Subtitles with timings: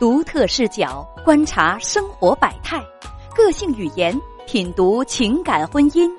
[0.00, 2.82] 独特视角观察生活百态，
[3.36, 6.10] 个性语言品读情感婚姻，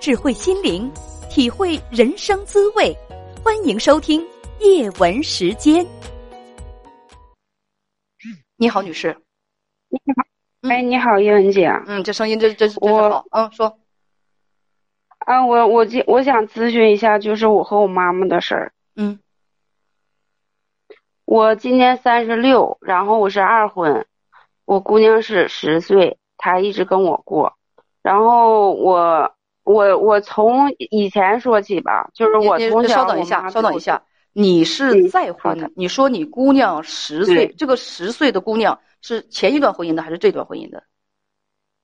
[0.00, 0.90] 智慧心灵
[1.28, 2.96] 体会人生滋味。
[3.44, 4.26] 欢迎收听
[4.60, 5.86] 叶文时间。
[8.56, 9.14] 你好，女士。
[9.90, 11.68] 你好，哎，你好，叶文姐。
[11.86, 13.22] 嗯，这声音真真是真是好。
[13.32, 13.78] 嗯，说。
[15.18, 18.72] 啊，我我我想咨询一下，就是我和我妈妈的事儿。
[18.94, 19.18] 嗯。
[21.26, 24.06] 我今年三十六，然后我是二婚，
[24.64, 27.52] 我姑娘是十岁，她一直跟我过，
[28.00, 29.34] 然后我
[29.64, 34.00] 我我从以前说起吧，就是我从小稍等一下，稍等一下，
[34.32, 35.72] 你是再婚？
[35.74, 40.84] 你说你姑娘十岁，这个十岁的姑娘是前一段婚姻的还是这段婚姻的？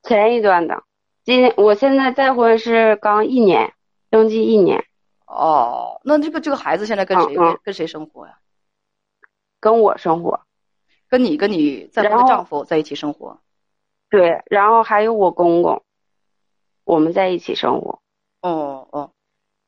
[0.05, 0.84] 前一段的，
[1.25, 3.73] 今我现在再婚是刚一年，
[4.09, 4.84] 登记一年。
[5.27, 8.39] 哦，那这个这个孩子现在跟谁跟谁生活呀？
[9.62, 10.41] 跟我生活，
[11.09, 13.39] 跟你跟你再婚的丈夫在一起生活，
[14.11, 15.84] 对，然后还有我公公，
[16.83, 18.00] 我们在一起生活。
[18.41, 19.12] 哦哦，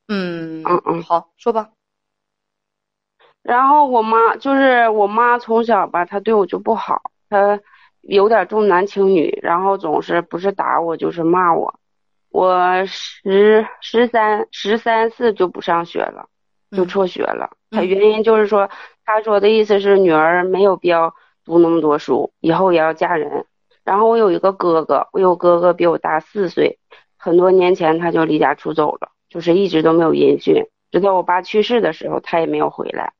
[0.08, 1.70] 嗯嗯嗯，好，说吧。
[3.44, 7.60] 然后我妈就是我妈从小吧，她对我就不好，她
[8.00, 11.78] 有点重男轻女，然后总是不是打我就是骂我。
[12.30, 16.28] 我十十三十三四就不上学了，
[16.72, 17.56] 就辍学了。
[17.70, 18.68] 他原因就是说。
[19.04, 23.46] 他说的意思是女儿没有必要读那么多书，以后也要嫁人。
[23.84, 26.78] 然后我有一个哥哥，我有哥哥比我大四岁，
[27.18, 33.12] 很多年前他就离家出走了，就是一直都没有音讯，直到我爸去世的时候他也没有回来。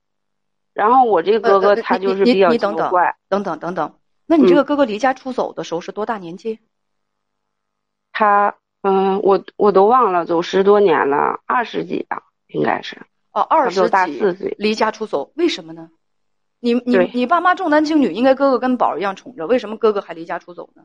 [0.72, 3.94] 然后我这个哥哥他就是比较奇怪，等等等等，
[4.26, 6.60] 那你这个哥哥离家出走的时候是多大年纪？
[8.10, 12.96] 他嗯，我我都忘了，走十多年了，二十几吧，应该是。
[13.34, 15.90] 哦，二十几，离家出走，为什么呢？
[16.60, 20.84] 你你你爸妈重男轻女，应该哥哥跟宝儿一样宠着，为什么哥哥还离家出走呢？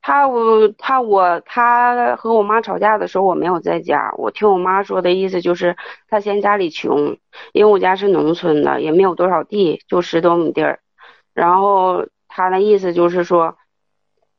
[0.00, 4.14] 他我他我他和我妈吵架的时候，我没有在家。
[4.16, 5.76] 我听我妈说的意思就是，
[6.08, 7.18] 他嫌家里穷，
[7.52, 10.80] 因为我家是农村的，也没有多少地，就十多亩地儿。
[11.34, 13.58] 然后他的意思就是说，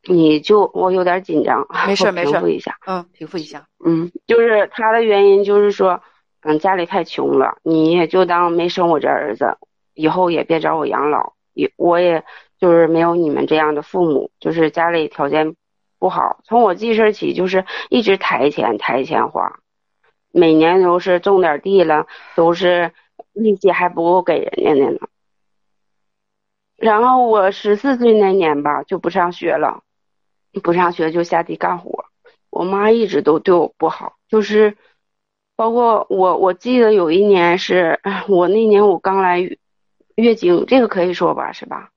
[0.07, 6.01] 你就我有点紧张，没事 没事，平复一下，嗯，平复一下，嗯，就是他的原因就是说。
[6.43, 9.57] 嗯，家里太穷了，你也就当没生我这儿子，
[9.93, 12.25] 以后也别找我养老，也我也
[12.59, 15.55] 就是没有你们这样的父母，就是家里条件
[15.99, 19.59] 不好，从我记事起就是一直抬钱抬钱花，
[20.31, 22.91] 每年都是种点地了，都是
[23.33, 24.99] 利息还不够给人家的呢。
[26.75, 29.83] 然后我十四岁那年吧，就不上学了，
[30.63, 32.05] 不上学就下地干活，
[32.49, 34.75] 我妈一直都对我不好，就是。
[35.61, 39.39] 包括我，我记得有一年是我那年我刚来
[40.15, 41.91] 月经，这个可以说吧，是吧？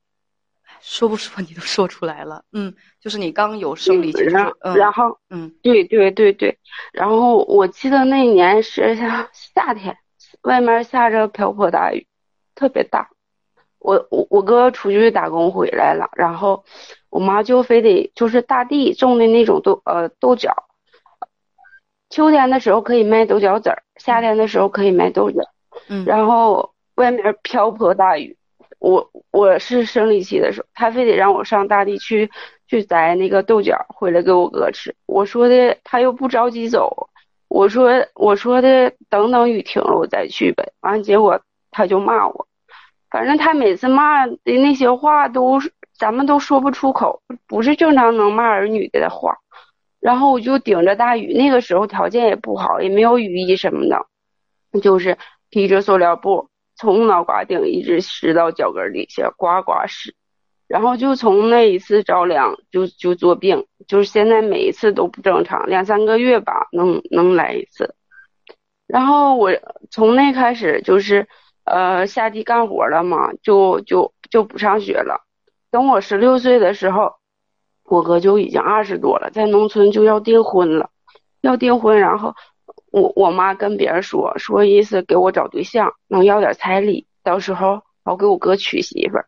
[0.81, 4.23] 说不说你都说出来了，嗯，就是你刚有生理期，
[4.59, 6.59] 嗯，然后，嗯，对对对对，
[6.93, 8.95] 然后我记得那年是
[9.33, 9.97] 夏天，
[10.43, 12.05] 外面下着瓢泼大雨，
[12.53, 13.09] 特别大。
[13.79, 16.63] 我我我哥出去打工回来了，然后
[17.09, 20.64] 我妈就非得就是大地种的那种豆呃豆角。
[22.09, 25.41] 秋天的时候可以卖豆角籽儿，夏天的时候可以卖豆角。
[25.89, 28.37] 嗯，然后外面瓢泼大雨，
[28.79, 32.29] 我我是生理期的时候，他非得让我上大地去
[32.67, 34.95] 去摘那个豆角回来给我哥吃。
[35.05, 37.09] 我说的他又不着急走，
[37.49, 40.71] 我说我说的等等雨停了我再去呗。
[40.81, 41.41] 完结果
[41.71, 42.47] 他就骂我，
[43.09, 45.59] 反正他每次骂的那些话都
[45.97, 49.37] 咱们都说不出口，不是正常能骂儿女的话。
[50.05, 54.05] 然后我就顶着大雨，那个时候条件也不好，也没有雨衣什么的，
[54.79, 55.17] 就是
[55.49, 60.13] 披着塑料布，从脑瓜顶一直湿到脚跟底下，呱呱湿。
[60.67, 67.95] 然后就从那一次着凉，就就做病，就是现在每一次都不正常，两三个月吧能能来一次。
[68.85, 69.49] 然后我
[69.89, 71.27] 从那开始就是
[71.63, 75.25] 呃下地干活了嘛，就就就不上学了。
[75.71, 77.13] 等我十六岁的时候。
[77.87, 80.89] 我哥就已经二十多了，在农村就要订婚了，
[81.41, 82.33] 要订婚，然后
[82.91, 89.27] 我我妈跟别人说说意思给我找对象，能要点彩礼，到时候好给我哥娶媳妇儿。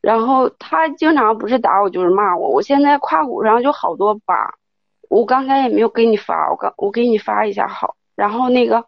[0.00, 4.54] 然后他经常不是打我就是骂我，我现在胯骨上就好多疤，
[5.08, 7.94] 我刚才也没有给你发，我刚我给你发一下好。
[8.16, 8.84] 然后那个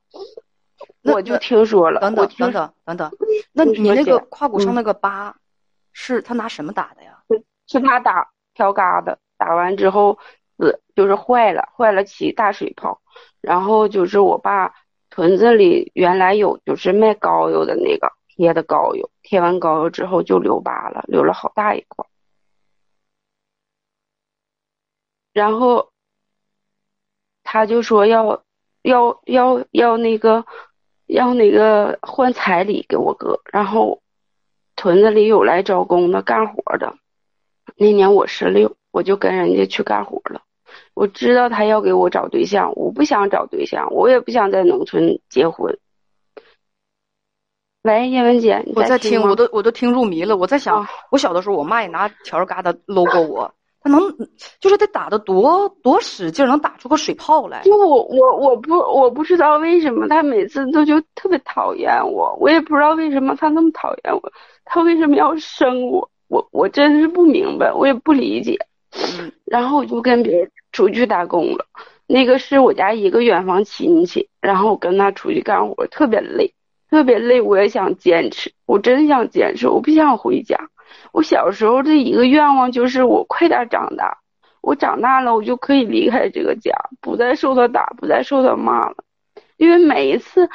[1.02, 3.10] 我就听说了，等等等等等等，
[3.52, 5.36] 那你那个胯骨上那个疤，
[5.92, 7.22] 是他拿什么打的呀？
[7.68, 8.28] 是他打。
[8.58, 10.18] 挑疙瘩打完之后
[10.56, 13.00] 死就是坏了，坏了起大水泡。
[13.40, 14.74] 然后就是我爸
[15.10, 22.04] 屯子里原来有就是卖膏药的那个，贴的膏药，贴完膏药之后就留疤了，留了好大一块。
[25.32, 25.92] 然后
[27.44, 28.42] 他就说要
[28.82, 30.44] 要要要那个
[31.06, 34.02] 要那个换彩礼给我哥，然后
[34.74, 36.98] 屯子里有来招工的干活的。
[37.76, 40.42] 那年我十六，我就跟人家去干活了。
[40.94, 45.78] 我知道他要给我找对象，我不想找对象，我也不想在农村结婚。
[47.82, 50.36] 喂，叶文姐，我在听我都我都听入迷了。
[50.36, 53.54] 我在想，我小的时候，我妈也拿笤帚疙瘩搂过我。
[53.80, 54.00] 她能，
[54.58, 57.62] 就是得打的多多使劲，能打出个水泡来。
[57.62, 64.32] 就我我我不我不知道为什么她每次都就特别讨厌我，我也不知道为什么她那么讨厌我，
[64.64, 66.10] 她为什么要生我？
[66.28, 68.58] 我我真是不明白，我也不理解。
[69.44, 71.66] 然后我就跟别人出去打工了，
[72.06, 76.54] 那个是我家一个远房亲戚，然后我跟他出去干活，特别累，
[76.90, 77.40] 特别累。
[77.40, 80.68] 我也想坚持，我真想坚持，我不想回家。
[81.12, 84.18] 我小时候的一个愿望就是我快点长大，
[84.62, 88.96] 我长大了我就可以离开这个家，不再受他打，不再受他骂了。
[89.58, 90.48] 因为每一次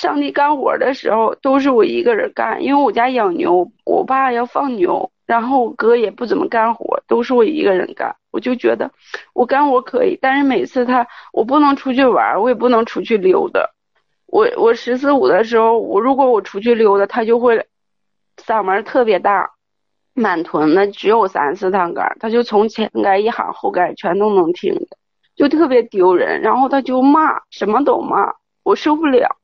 [0.00, 8.16] 上地干活的时候都是我一个人干，因为我家养牛，我爸要放牛，然后我哥也不怎么干活，都是我一个人干。
[8.30, 8.90] 我就觉得
[9.34, 13.68] 我干活可以，但是每次他我不能出去玩，我也不能出去溜达。
[14.26, 17.66] 我我十四五的时候，我如果我出去溜达，他就会。
[18.38, 19.50] 嗓门特别大，
[20.14, 24.88] 满屯子只有三四趟杆，他就从前杆一喊后杆全都能听见，
[25.36, 26.40] 就特别丢人。
[26.40, 28.32] 然后他就骂，什么都骂，
[28.62, 29.36] 我受不了，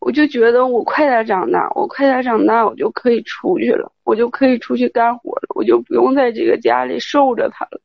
[0.00, 7.80] 我就觉得我快点长大，我快点长大，我就可以出去了，我就可以出去干活了，我就不用在这个家里受着他了。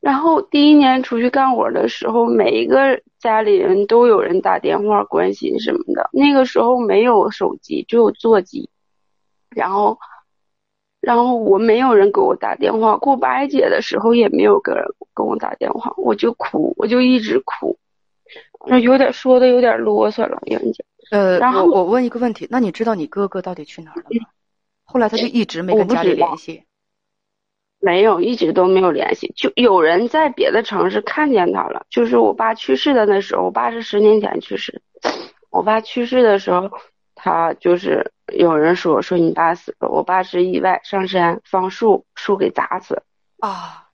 [0.00, 6.10] 然后第一年出去干活的时候，每一个家里人都有人打电话关心什么的。
[6.12, 8.68] 那个时候没有手机，只有座机。
[9.54, 9.98] 然后，
[11.00, 14.84] 然后我没有人给我打电话，过八一节的时候也没有个人
[15.14, 17.78] 跟我打电话，我就哭，我就一直哭，
[18.66, 20.84] 那有点说的有点啰嗦了，杨姐。
[21.10, 24.26] 呃，然后我问一个问题，那你知道你哥哥到底去哪儿了吗？
[24.84, 26.64] 后来他就一直没跟家里联系。
[27.80, 29.32] 没有，一直都没有联系。
[29.36, 34.80] 就有人在别的城市看见他了，就是我爸去世的那时候，我爸是十年前去世，
[35.50, 36.70] 我爸去世的时候。
[37.14, 43.02] 他就是有人说说你爸死了，我爸是意外上山放树，树给砸死了
[43.38, 43.86] 啊，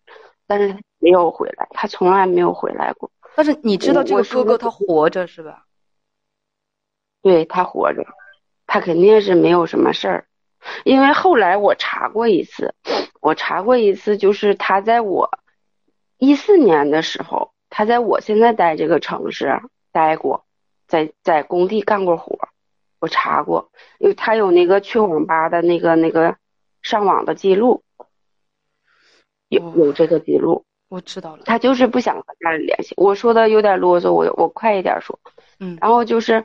[0.46, 3.10] 但是没有回来，他从来没有回来过。
[3.38, 5.64] 但是你知道这个哥哥他活着是吧？
[7.22, 8.04] 对他活着，
[8.66, 10.26] 他肯定是没有什么事儿，
[10.84, 12.74] 因为后来我查过一次，
[13.20, 15.38] 我查过一次，就是他在我
[16.16, 19.62] 一四年的时候，他在我现在待这个城市
[19.92, 20.44] 待过，
[20.88, 22.48] 在在工地干过活。
[22.98, 23.70] 我查过，
[24.00, 26.36] 因为他有那个去网吧的那个那个
[26.82, 27.84] 上网的记录，
[29.48, 30.64] 有有这个记录。
[30.88, 31.42] 我知道了。
[31.44, 32.94] 他就是不想和家里联系。
[32.96, 35.18] 我说的有点啰嗦，我我快一点说。
[35.60, 35.78] 嗯。
[35.80, 36.44] 然后就是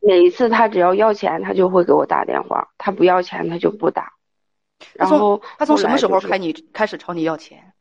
[0.00, 4.12] 每一次他只要要钱，他就会给我打电话；他不要钱，他就不打。
[4.94, 7.72] 然后他从什么时候开你开始朝你要钱？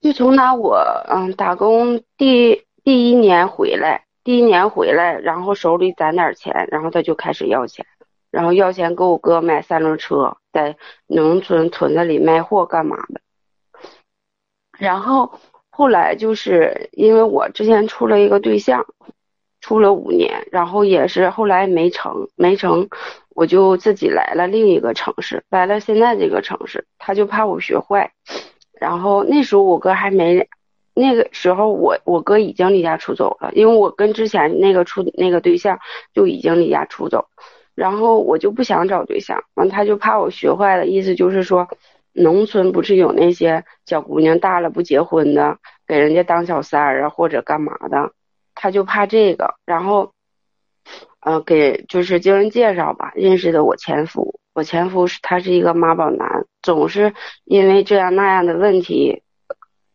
[0.00, 0.76] 就从拿我
[1.08, 4.04] 嗯打工第第一年回来。
[4.24, 7.84] 第一年回来，然后手里攒点钱，然后他就开始要钱，
[8.30, 13.20] 然后要钱给我哥买三轮车，在农村屯子里卖货干嘛的。
[14.78, 15.32] 然后
[15.70, 18.86] 后来就是因为我之前处了一个对象，
[19.60, 22.88] 处了五年，然后也是后来没成，没成，
[23.30, 28.12] 我就自己来了另一个城市，来了现在这个城市，他就怕我学坏，
[28.80, 30.48] 然后那时候我哥还没。
[30.96, 35.76] 那个时候，我我哥已经离家出走了，因为我跟之前那个处那个对象
[36.12, 37.26] 就已经离家出走，
[37.74, 41.66] 然后我就不想找对象，完他就怕我学坏了，意思就是说，
[42.14, 48.12] 农村不是有那些小姑娘大了不结婚的，给人家当小三儿啊或者干嘛的，
[48.54, 50.12] 他就怕这个，然后，
[51.20, 57.12] 呃，给就是经人介绍吧，认识的我前夫，我前夫是他是一个妈宝男，总是
[57.44, 59.22] 因为这样那样的问题，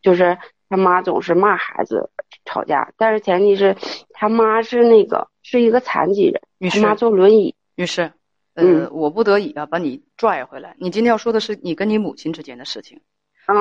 [0.01, 0.37] 就是。
[0.71, 2.11] 他妈总是骂孩子
[2.45, 3.75] 吵架，但是前提是
[4.11, 7.55] 他妈是那个是一个残疾人，他妈坐轮椅。
[7.75, 8.11] 女士，
[8.59, 10.75] 呃，我不得已啊，把你拽回来。
[10.79, 12.99] 你今天要说的是你跟你母亲之间的事情。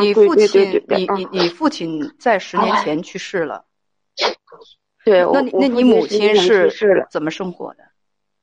[0.00, 3.64] 你父亲，你你你父亲在十年前去世了。
[5.04, 7.84] 对，那那你母亲是是怎么生活的？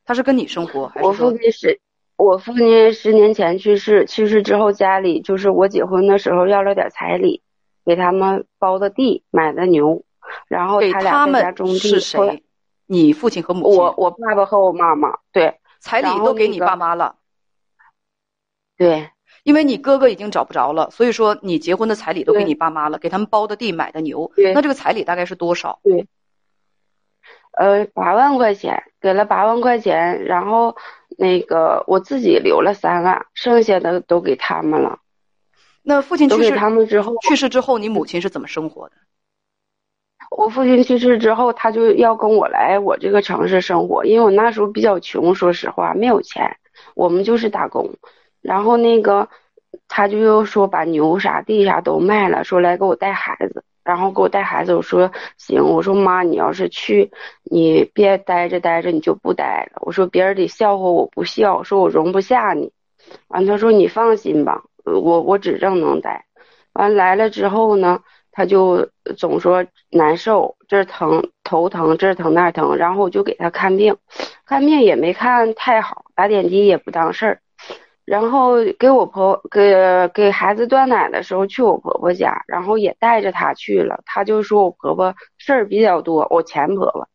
[0.05, 1.05] 他是跟你生活还是？
[1.05, 1.79] 我父亲是，
[2.17, 7.41] 我父亲十年前去世，去世之后家里就是我结婚的时候要了点彩礼。
[7.85, 10.03] 给他们包的地，买的牛，
[10.47, 11.77] 然后他俩在家种地。
[11.77, 12.43] 是谁？
[12.87, 13.77] 你父亲和母亲。
[13.77, 17.17] 我我爸爸和我妈妈对彩礼都给你爸妈了。
[18.75, 19.11] 对，
[19.43, 24.31] 因为你哥哥已经找不着了，所以说你结婚的彩礼都给你爸妈了，给他们包的地买的牛。
[24.35, 25.79] 对，那这个彩礼大概是多少？
[25.83, 26.07] 对，
[27.51, 30.75] 呃，八万块钱，给了八万块钱，然后
[31.19, 34.97] 那个我自己留了三万，剩下的都给他们了。
[35.83, 38.95] 那父亲去世他们之后，去世之后，你母亲是怎么生活的？
[40.37, 46.57] 我父亲去世之后，他就要跟我来我这个城市生活，因为我那时候比较穷，说实话没有钱，
[46.93, 47.89] 我们就是打工。
[48.41, 49.29] 然后那个
[49.87, 54.75] 他就又说把牛啥地啥都卖了，说来给我带孩子，然后给我带孩子。
[54.75, 57.11] 我说行，我说妈，你要是去，
[57.43, 59.79] 你别待着待着，你就不待了。
[59.81, 62.71] 我说别人得笑话我不笑，说我容不下你。
[63.29, 64.63] 完他说你放心吧。
[64.83, 66.25] 我我指正能待，
[66.73, 68.01] 完来了之后呢，
[68.35, 73.95] 他就总说难受，这疼头疼，这疼那疼，然后我就给他看病，
[74.45, 77.39] 看病也没看太好，打点滴也不当事儿，
[78.03, 79.73] 然后给我婆给
[80.13, 87.07] 给孩子断奶的时候去我婆婆家，然后也带着他去了，他就说我婆婆事儿比较多，我前婆婆，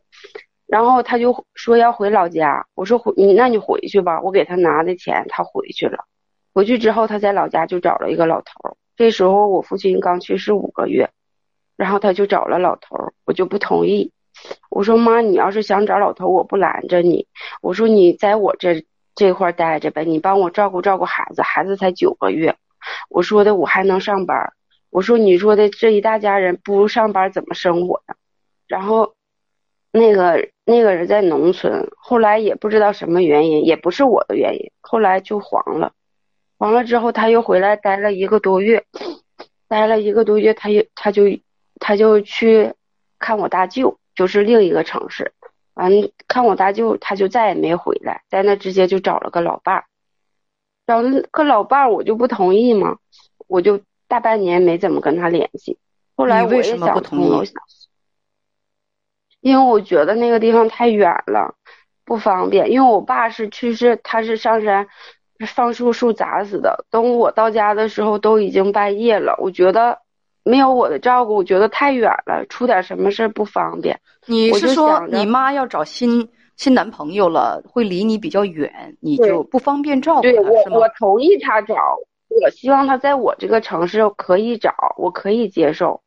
[0.67, 6.07] 然后他就说要回老家，我说回你那你回去吧，我给他拿的钱，他回去了。
[6.55, 8.75] 回去之后，他在老家就找了一个老头儿。
[9.01, 11.09] 这时候我父亲刚去世五个月，
[11.75, 14.13] 然后他就找了老头儿，我就不同意。
[14.69, 17.27] 我说妈，你要是想找老头，我不拦着你。
[17.63, 22.55] 我说你在我这这块待着呗，你帮我照顾照顾孩子，孩子才九个月。
[23.09, 24.53] 我说的我还能上班。
[24.91, 28.17] 我说你说的这一大家人不上班怎么生活呀？
[28.67, 29.15] 然后
[29.91, 35.95] 那个那个人在农村，后来也不知道什么原因，也不是我的原因，后来就黄了。
[36.61, 38.85] 完了之后，他又回来待了一个多月，
[39.67, 41.23] 待了一个多月，他又他就
[41.77, 42.75] 他就去
[43.19, 45.33] 看我大舅，就是另一个城市。
[45.73, 45.91] 完
[46.29, 49.85] 看我大舅，他就再也没回来，在那直接就找了个老伴儿，
[50.87, 52.99] 找了个老伴儿，我就不同意嘛，
[53.47, 55.79] 我就大半年没怎么跟他联系。
[56.15, 57.43] 后来我也想通了，
[59.41, 61.55] 因为我觉得那个地方太远了，
[62.05, 62.71] 不方便。
[62.71, 64.87] 因为我爸是去世，他是上山。
[65.47, 66.85] 放树树砸死的。
[66.91, 69.35] 等我到家的时候，都已经半夜了。
[69.39, 69.99] 我觉得
[70.45, 74.01] 没有我的照顾，我觉得太远了，出点什么事不方便。
[74.27, 81.75] 你是说你妈要找新新男朋友了，会离你比较远，你就不方便照顾对我我同意他找，
[82.29, 86.03] 我希望他在我这个城市可以找，我可以接受。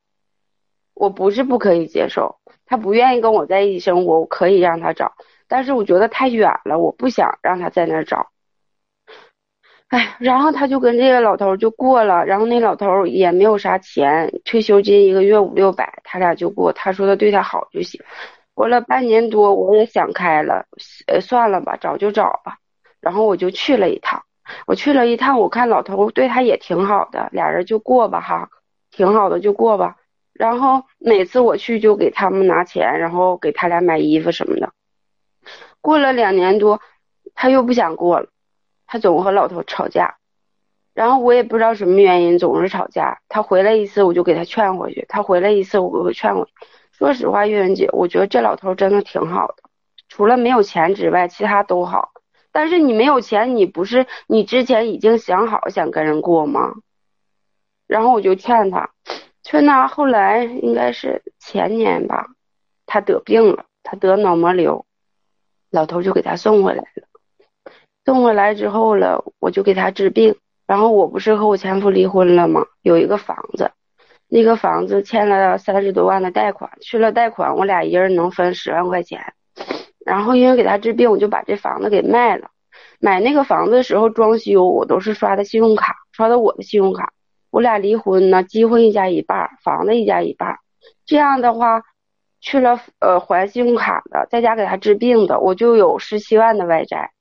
[0.94, 2.38] 我不是不可以接受，
[2.68, 5.13] 他不愿意跟我在一起生活，我可以让他找，
[5.48, 8.28] 但是我觉得太远了，我不想让他在那儿找。
[9.94, 16.74] 哎，然后他就跟这个老头就过了，然后那老头也没有啥钱，退休金一个月五六百，他俩就过。
[16.74, 18.02] 他说他对他好就行。
[18.56, 20.66] 过了半年多，我也想开了，
[21.06, 22.58] 呃，算了吧，找就找吧。
[23.02, 24.24] 然后我就去了一趟，
[24.66, 28.50] 我去了一趟，我看老头对他也挺好的，俩人就过吧哈，
[28.90, 29.98] 挺好的就过吧。
[30.34, 34.72] 然后每次我去就给他们拿钱，然后给他俩买衣服什么的。
[35.82, 36.82] 过了两年多，
[37.36, 38.30] 他又不想过了。
[38.94, 40.18] 他总和老头吵架，
[40.94, 43.22] 然后我也不知道什么原因，总是吵架。
[43.28, 46.52] 他回来一次，我就给他劝回去；他回来一次，我给劝回去。
[46.92, 49.64] 说实话，月圆姐，我觉得这老头真的挺好的，
[50.10, 52.12] 除了没有钱之外，其他都好。
[52.52, 56.76] 但是你没有钱，你不是你之前已经想好想跟人过吗？
[57.88, 58.92] 然后我就劝他，
[59.42, 59.88] 劝他。
[59.88, 62.28] 后来应该是前年吧，
[62.86, 64.86] 他得病了，他得脑膜瘤，
[65.72, 67.08] 老头就给他送回来了。
[68.06, 70.36] 送回来之后了，我就给他治病。
[70.66, 72.66] 然后我不是和我前夫离婚了吗？
[72.82, 73.72] 有一个房子，
[74.30, 79.34] 那个房子欠了三十多万的贷款，去了贷款，我俩一人能分十万块钱。
[80.06, 82.50] 然后因为给他治病，我就把这房子给卖了。
[83.00, 87.12] 买那个房子的时候装修，我都是刷的信用卡，刷的我的信用卡。
[87.52, 90.58] 我俩离婚呢，结婚一家一半，房子一家一半。
[91.06, 91.84] 这样的话，
[92.42, 97.12] 去了呃还信用卡的，在家给他治病的，我就有十七万的外债。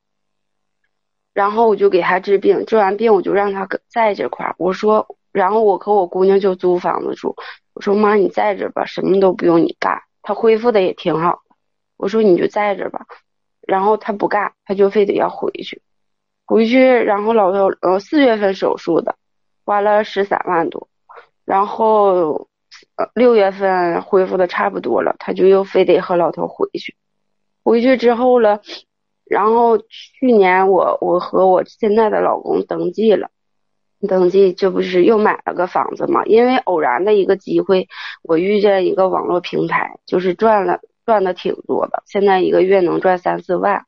[1.35, 4.55] 然后我就给他治病，治完病我就让他在这块儿。
[4.59, 7.35] 我说，然后我和我姑娘就租房子住。
[7.73, 10.03] 我说妈，你在这儿吧，什么都不用你干。
[10.21, 11.57] 他恢复的也挺好的。
[11.97, 13.07] 我说你就在这儿吧。
[13.67, 15.81] 然后他不干，他就非得要回去。
[16.45, 19.17] 回去，然后老头呃四月份手术的，
[19.65, 20.89] 花了十三万多。
[21.47, 22.49] 然后
[22.97, 26.95] 呃六月份恢复的差不多了，他就又非得和老头回去。
[27.65, 28.61] 回去之后了。
[29.33, 33.31] 然后去年我我和我现在的老公登记了，
[34.07, 36.23] 登记这不是又买了个房子嘛？
[36.27, 37.89] 因为偶然的一个机会，
[38.23, 43.87] 我遇见一个网络平台，就是赚了赚的挺多的，现在一个月能赚三四万，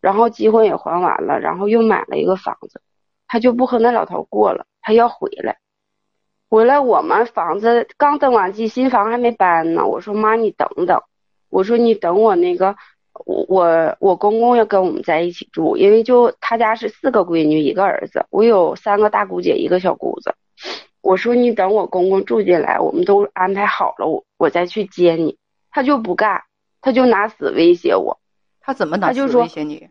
[0.00, 2.80] 然后结婚也还完了，然后又买了一个房子，
[3.28, 5.58] 他就不和那老头过了，他要回来。
[6.48, 9.86] 回来我们房子刚登完记，新房还没搬呢。
[9.86, 11.02] 我说妈，你等等，
[11.50, 12.76] 我说你等我那个，
[13.24, 20.34] 我我我公公要跟我们在一起住，因为就他家是四个闺女一个儿子，我有三个大姑姐一个小姑子。
[21.00, 25.38] 我说你等我公公住进来，我们都安排好了，我我再去接你。
[25.70, 26.42] 他就不干，
[26.80, 28.18] 他就拿死威胁我。
[28.60, 29.88] 他怎么拿死威胁你？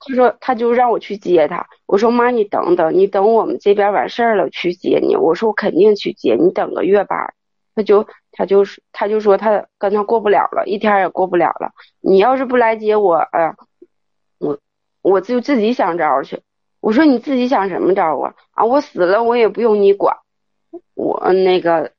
[0.00, 1.66] 他说他就让我去接他。
[1.86, 5.16] 我说妈，你等等，你等我们这边完事儿了去接你。
[5.16, 7.32] 我说我肯定去接你，等个月吧。
[7.74, 8.06] 他就
[8.38, 11.72] 他就是他就说他跟他过不了了，一天也过不了了。
[12.00, 13.56] 你要是不来接我，哎呀，
[14.38, 14.60] 我
[15.02, 16.40] 我就自己想招去。
[16.80, 18.34] 我说你自己想什么招啊？
[18.52, 20.18] 啊，我死了我也不用你管，
[20.94, 21.90] 我那个，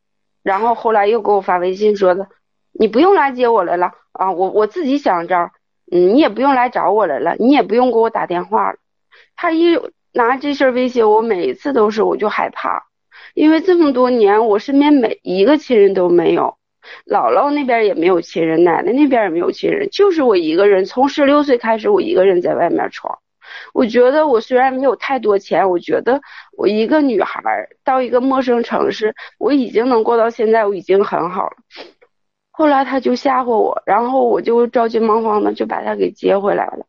[0.41, 2.29] 然后后来又给我发微信说的，
[2.71, 5.51] 你不用来接我来了啊，我我自己想招，
[5.91, 8.75] 嗯，你也不用来找我来了，你也不用给我打电话。
[9.35, 9.77] 他一
[10.13, 12.85] 拿这事威胁我，每一次都是我就害怕，
[13.39, 16.57] 因为这么多年我身边每一个亲人都没有，
[17.09, 23.17] 姥姥那边也没有亲人，奶奶那边也没有亲人，就是我一个人，从十六岁开始我一个人在外面闯。
[23.73, 26.19] 我觉得我虽然没有太多钱，我觉得
[26.57, 27.41] 我一个女孩
[27.85, 31.55] 到一个陌生城市，我已经能过到现在，我已经很好了。
[32.51, 36.85] 后来他就吓唬我，然后我就着急忙慌的就把他给接回来了。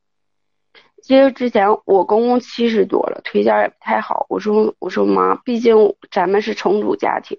[1.11, 4.27] 其实之前我公公七十多了，腿脚也不太好。
[4.29, 7.37] 我说我说妈，毕竟咱们是重组家庭，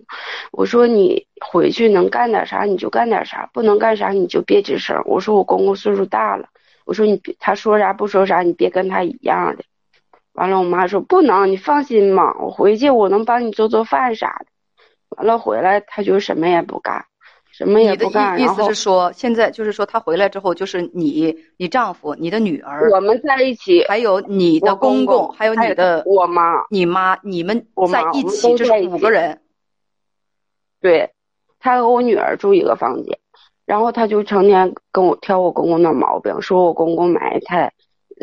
[0.52, 5.02] 我说你回去能干点啥你就干点啥，不能干啥你就别吱声。
[5.06, 6.50] 我说我公公岁数大了。
[6.84, 9.64] 我说你，他说啥不说啥，你别跟他一样的。
[10.34, 14.48] 完了，我妈说不能，你放心嘛，我回去我能帮你做做饭啥的。
[15.16, 17.06] 完了回来他就什么也不干，
[17.62, 18.40] 什么也不干。
[18.40, 29.40] 意思是说，现在就是说他回来之后，就是你、你丈夫、你的女儿，我们在一起，还有你的公公，还有你的我妈、你妈，你们在一起，这是五个人。
[30.82, 31.12] 对，
[31.60, 33.20] 他和我女儿住一个房间。
[33.64, 37.72] 然后他就成天跟我挑我公公的毛病，说我公公埋汰，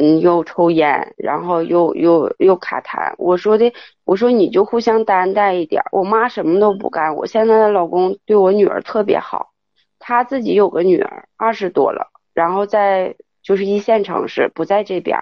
[0.00, 3.12] 嗯，又抽烟，然后又又又卡痰。
[3.18, 3.72] 我说的，
[4.04, 5.82] 我说你就互相担待一点。
[5.90, 9.50] 我妈什么都不干，我现在的老公对我女儿特别好，
[9.98, 15.18] 他自己有个女儿，二十多了，然后在就是一线城市，不在这边。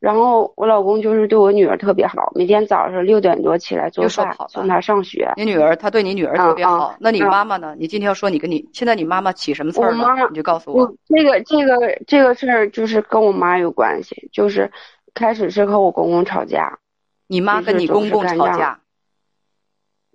[0.00, 5.30] 然后我老公就是对我女儿特别好，每天早上六点多起来做饭，送她上学。
[5.36, 6.96] 你女儿，他对你女儿特别好。
[6.98, 7.76] 那你妈妈呢？
[7.78, 10.26] 你今天要说你跟你现在你妈妈起什么刺儿了？
[10.30, 10.90] 你就告诉我。
[11.06, 14.72] 这个这个这个事儿就是跟我妈有关系，就是
[15.12, 16.78] 开始是和我公公吵架。
[17.26, 18.80] 你妈跟你公公吵架？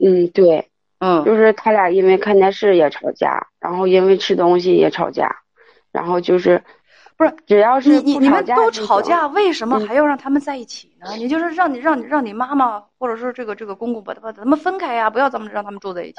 [0.04, 0.68] 嗯，对，
[0.98, 5.44] 嗯，就是他俩因为看电视也吵架，然后因为吃东西也吵架，
[5.92, 6.64] 然后就是。
[7.18, 11.16] 不是，只要是你你你们都吵架，为什么还要让他们在一起呢？
[11.18, 16.18] 你就是让你让你让你妈妈或者说这个这个公公把把他们分开呀，不要咱们让他们住在一起。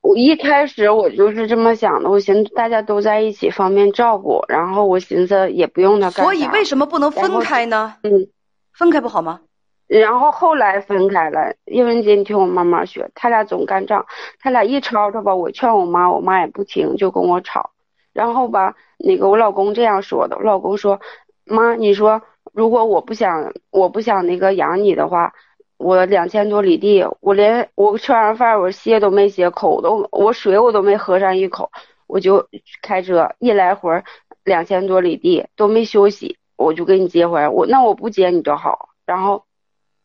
[0.00, 7.94] 我一开始我就是这么想的，我寻思大家都在一起方便照顾，然后我寻思也不用他干所以为什么不能分开呢？
[8.02, 8.26] 嗯，
[8.72, 9.40] 分开不好吗？
[9.86, 14.06] 然后后来分开了，叶文杰，你听我慢慢学，他俩总干仗，
[14.40, 17.70] 他俩一吵吵吧，我劝我妈，我妈也不听，就跟我吵。
[18.14, 21.00] 然后吧，那个我老公这样说的，我老公说，
[21.44, 25.32] 妈，你说如果我不想，我不想那个养你的话，
[25.76, 31.70] 我两千多里地，我连我吃完饭我歇都没歇，口都我水我都没喝上一口，
[32.06, 32.46] 我就
[32.80, 34.02] 开车一来回
[34.44, 38.90] 两千多里地都没休息，我就给你接回来，我那我不接你就好。
[39.04, 39.44] 然后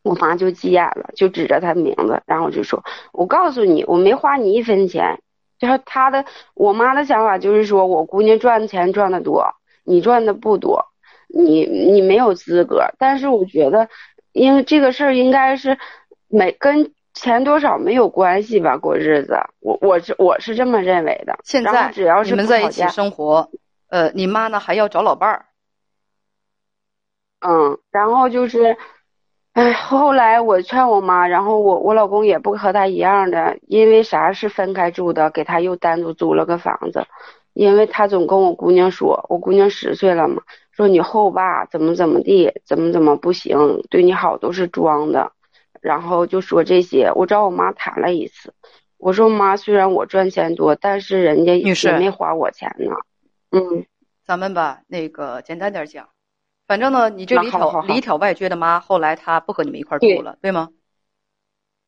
[0.02, 2.82] 我妈就急眼了，就指着他名字，然后就说，
[3.12, 5.20] 我告诉你，我没花你一分钱。
[5.58, 10.86] 就是他的，我妈的想法就是说，我姑娘赚的钱赚的多，你赚的不多，
[11.28, 12.92] 你你没有资格。
[12.98, 13.88] 但是我觉得，
[14.32, 15.78] 因为这个事儿应该是
[16.28, 18.76] 没跟钱多少没有关系吧？
[18.76, 21.38] 过日子，我我是我是这么认为的。
[21.44, 23.50] 现在只要是你们在一起生活，
[23.88, 25.46] 呃，你妈呢还要找老伴儿。
[27.40, 28.76] 嗯，然后就是。
[29.58, 37.04] 哎，后来我劝我妈，然后我我老公也不和他一样的，因为啥是分开住的，给他又单独租了个房子，
[37.54, 45.32] 因为他总跟我姑娘说，我姑娘十岁了嘛，说你后爸怎么怎么地，怎么怎么不行，对你好都是装的，
[45.80, 47.10] 然后就说这些。
[47.16, 48.54] 我找我妈谈了一次，
[48.96, 52.92] 我说妈，虽然我赚钱多，但是人家也没花我钱呢。
[53.50, 53.84] 嗯，
[54.24, 56.06] 咱们吧，那个简单点讲。
[56.68, 60.68] 反正呢，你这里挑里挑外撅的妈，后来她不和你们一块住了，对吗？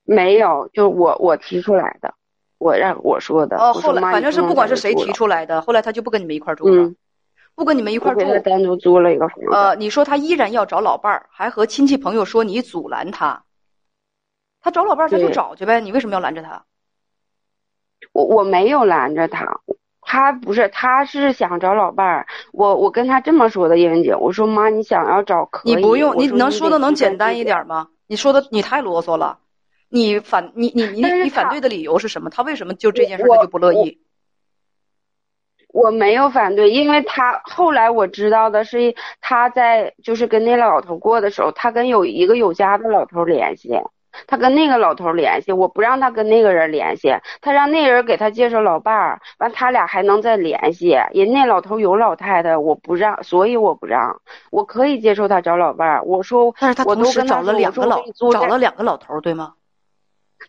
[0.05, 2.15] 没有，就我我提出来的。
[2.59, 3.57] 我让我说的。
[3.59, 6.93] 哦，后来反正是不管是谁提出来的，后来他就不跟你们一块住了，
[7.55, 8.21] 不跟你们一块住。
[8.41, 9.49] 单独租了一个房子。
[9.53, 13.45] 呃，你说他依然要找老伴儿，还和亲戚朋友说你阻拦他。
[14.63, 16.65] 他找老伴儿他就找去呗，你为什么要拦着他？
[18.13, 19.61] 我我没有拦着他，
[20.11, 22.27] 他不是，他是想找老伴儿。
[22.53, 25.77] 我我跟他这么说的，叶文姐，我说妈，你想要找可以。
[25.77, 27.87] 你不用，你能说的能简单一点吗？
[28.09, 29.39] 你说的你太啰嗦了。
[29.89, 32.29] 你反你你你你反对的理由是什么？
[32.29, 34.01] 他为什么就这件事他就不乐意？
[35.69, 43.71] 我没有反对，因为他后来我知道的是他在就是跟那老头过的时候，他跟有一个有家的老头联系。
[44.27, 50.97] 他跟那个老头联系，我不让他跟那个人联系，他让那人给他介绍老伴儿，完他俩还能再联系。
[51.13, 54.21] 人那老头有老太太，我不让，所以我不让。
[54.51, 58.03] 我可以接受他找老伴儿，我说，但是他同时找了两个老，
[58.33, 59.55] 找了两个老头，对吗？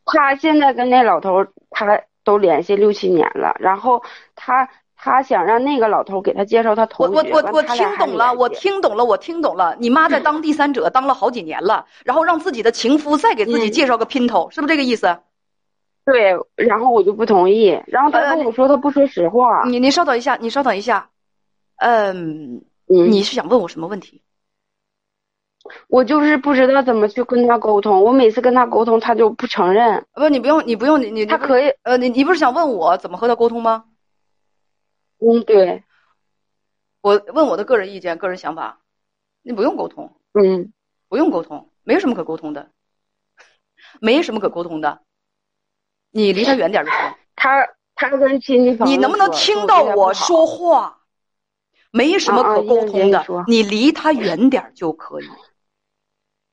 [0.05, 4.03] 他现在跟那老头他都联系六七年了，然后
[4.35, 4.69] 他。
[5.03, 9.75] 他想让那个老头给他介绍他同学，我我我我听懂了，我听懂了，我听懂了。
[9.79, 15.17] 你妈在当第三者当了好几年了，然后让自己的情夫再给自己介绍个姘头，是不是这个意思？
[16.05, 19.63] 对，然后我就不同意，然后他跟我说他不说实话。
[19.65, 21.09] 你你稍等一下，你稍等一下，
[21.77, 24.21] 嗯，你是想问我什么问题？
[25.87, 30.05] 我就是不知道怎么去跟他沟通，我每次跟他沟通，他就不承认。
[30.13, 33.85] 不，你不用，你不用，你你他可以，呃，你你不是想问我怎么和他沟通吗？
[35.23, 35.83] 嗯，对，
[37.01, 38.81] 我问我的个人意见、个人想法，
[39.43, 40.73] 你不用沟通，嗯，
[41.07, 42.71] 不用沟通，没有什么可沟通的，
[43.99, 45.03] 没什么可沟通的，
[46.09, 46.99] 你离他远点就行。
[47.37, 51.03] 他他跟亲戚朋友，你能不能听到我说话？
[51.91, 55.29] 没什么可沟通的，你离他远点就可以，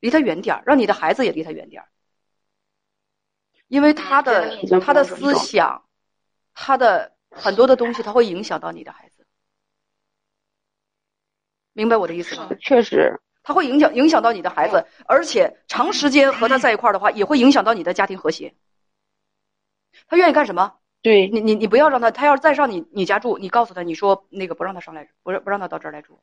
[0.00, 1.85] 离他远点让你的孩子也离他远点
[3.68, 5.85] 因为他的他的思想，
[6.52, 7.14] 他的。
[7.30, 9.26] 很多的东西，它会影响到你的孩子，
[11.72, 12.48] 明白我的意思吗？
[12.60, 18.54] 确实，它会影响影响到你的孩子，而且长时间和他在一块儿的话，也会影响到你的家庭和谐。
[20.06, 20.74] 他愿意干什么？
[21.00, 26.20] 对你，你你不要让他，他要是再上你你家住，你告诉他，你说那个不让他上来，不让不让他到这儿来住，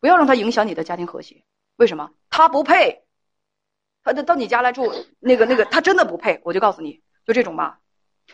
[0.00, 1.42] 不要让他影响你的家庭和谐。
[1.76, 2.12] 为什么？
[2.30, 3.02] 他不配，
[4.04, 6.40] 他到你家来住，那个那个，他真的不配。
[6.44, 7.78] 我就告诉你，就这种嘛。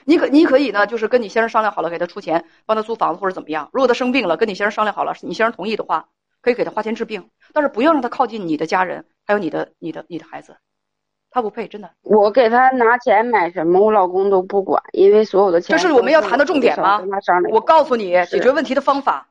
[0.04, 3.68] 你可你可以呢，就是跟你先生商量好了，给他出钱帮他租房子或者怎么样。
[3.72, 6.08] 如果他生病了，跟你先生商量好了，你先生同意的话，
[6.40, 10.56] 可以给他花钱治病，但是不要让他靠近你的家人，还有你的、你的、你的孩子，
[11.30, 11.90] 他不配，真的。
[12.02, 15.76] 我给他拿钱买什么，我老公都不管，因为所有的钱。
[15.76, 17.02] 这是我们要谈的重点吗？
[17.50, 19.28] 我告诉你解决问题的方法，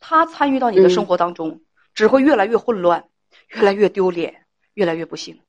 [0.00, 1.60] 他参与到你的生活当中，
[1.94, 3.04] 只会越来越混乱，
[3.48, 5.40] 越来越丢脸，越来越不幸。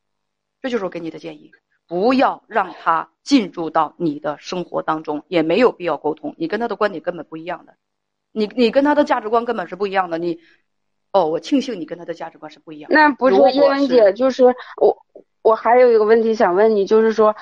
[0.62, 1.52] 这就是我给你的建议。
[1.88, 6.34] 不要让他进入到你的生活当中，也没有必要沟通。
[6.38, 7.74] 你跟他的观点根本不一样的，
[8.32, 10.18] 你你跟他的价值观根本是不一样的。
[10.18, 10.40] 你，
[11.12, 12.90] 哦，我庆幸你跟他的价值观是不一样。
[12.92, 14.46] 那不是叶文姐，就是
[14.82, 14.98] 我，
[15.44, 17.36] 我还有一个问题想问你，就是说，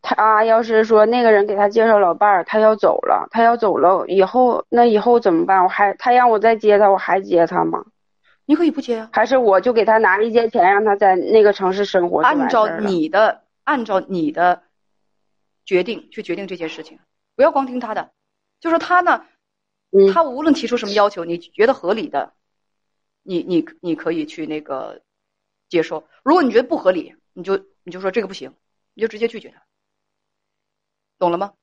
[0.00, 5.62] 他要是说那个人给他介绍老伴儿，他要走了，他要走了以后，那以后怎么办？
[5.62, 7.84] 我还他让我再接他，我还接他吗？
[8.46, 12.22] 你可以不接啊，还是我就给他拿一些钱，让他在那个城市生活？
[12.22, 13.41] 按照你的。
[13.64, 14.64] 按照你的
[15.64, 16.98] 决定去决定这件事情，
[17.36, 18.12] 不要光听他的。
[18.60, 19.26] 就是他呢，
[20.12, 22.34] 他无论提出什么要求，你觉得合理的，
[23.22, 25.02] 你你你可以去那个
[25.68, 26.06] 接受。
[26.22, 28.54] 如果你觉得不合理，你就你就说这个不行，
[28.94, 29.62] 你就直接拒绝他，
[31.18, 31.54] 懂了吗？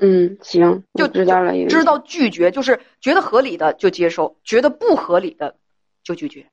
[0.00, 1.52] 嗯，行，就知道了。
[1.68, 5.58] 知道拒绝就是觉得合理的就接受，觉得不合理的
[6.02, 6.50] 就拒绝。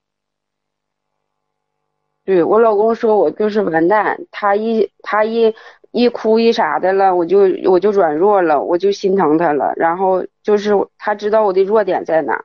[2.26, 5.54] 对我老公说我就是完蛋，他一他一
[5.92, 9.74] 一哭一啥的了，我就我就软弱了，我就心疼他了。
[9.78, 12.44] 然后就是他知道我的弱点在哪。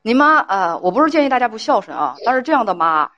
[0.00, 3.10] 你妈呃，我不是建议大家不孝顺啊，但是这样的妈，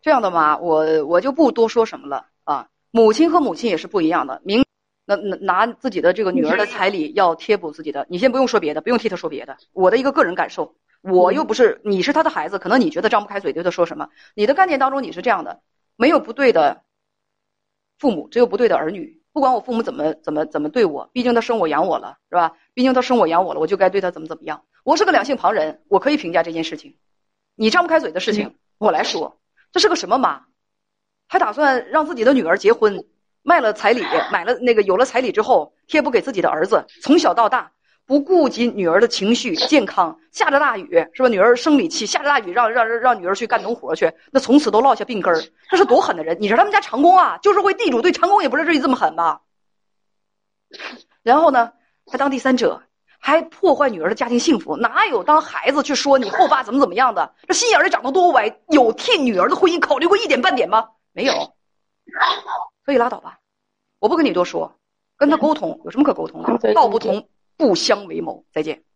[0.00, 2.68] 这样的妈，我我就不多说什么了啊。
[2.90, 4.64] 母亲和母亲也是不一样的，明
[5.04, 10.74] 拿拿拿自己的这个女儿的彩礼要贴补自己的，你先不用说别的，不用替他说别的，我的一个个人感受。
[11.10, 14.08] 我又不是你是他的孩子，可能你觉得张不开嘴对他说什么？
[14.34, 15.60] 你的概念当中你是这样的，
[15.96, 16.82] 没有不对的
[17.98, 19.20] 父母，只有不对的儿女。
[19.32, 22.56] 不管我父母怎么怎么怎么对我，毕竟他生我养我了，是吧？
[22.74, 24.64] 毕竟他生我养我了，我就该对他怎么怎么样。
[24.82, 26.96] 我是个两性旁人，我可以评价这件事情。
[27.54, 29.38] 你张不开嘴的事情，我来说，
[29.70, 30.46] 这是个什么妈？
[31.28, 33.04] 还打算让自己的女儿结婚，
[33.42, 37.72] 卖了彩礼，买了那个有了彩礼之后贴补给自己的儿子，从小到大。
[38.08, 41.28] 不顾及女儿的情绪健康，下着大雨是吧？
[41.28, 45.38] 女儿生理期，下着大雨让让让让女儿去干农活去，那从此都落下病根儿。
[45.68, 46.34] 他是多狠的人！
[46.40, 49.42] 你是他们家长工啊，旧社会地主对长工也不是至于这么狠吧？
[51.22, 51.70] 然后呢，
[52.10, 52.80] 还当第三者，
[53.18, 57.34] 还破坏女儿的家庭幸福，哪有当孩子去说你后爸怎么怎么样的？
[57.46, 60.88] 这心眼儿长得多歪，有替女儿的婚姻考虑过一点半点吗？
[61.12, 61.34] 没有，
[62.86, 63.38] 所以拉倒吧，
[63.98, 64.74] 我不跟你多说，
[65.18, 66.72] 跟他沟通有什么可沟通的？
[66.72, 68.87] 道不同不相为谋，再见。